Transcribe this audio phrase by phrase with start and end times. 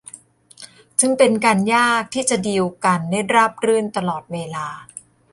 [0.99, 4.67] จึงเป็นการยากที่จะดีลกันได้ราบรื่นตลอดเวลา